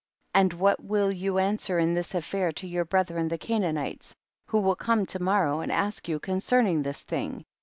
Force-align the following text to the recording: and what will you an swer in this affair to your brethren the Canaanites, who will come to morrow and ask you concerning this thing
and 0.33 0.51
what 0.53 0.83
will 0.83 1.11
you 1.11 1.37
an 1.37 1.57
swer 1.57 1.79
in 1.79 1.93
this 1.93 2.15
affair 2.15 2.51
to 2.51 2.65
your 2.65 2.83
brethren 2.83 3.27
the 3.27 3.37
Canaanites, 3.37 4.15
who 4.47 4.59
will 4.59 4.73
come 4.75 5.05
to 5.05 5.21
morrow 5.21 5.59
and 5.59 5.71
ask 5.71 6.07
you 6.07 6.17
concerning 6.19 6.81
this 6.81 7.03
thing 7.03 7.45